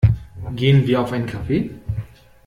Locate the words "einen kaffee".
1.11-1.69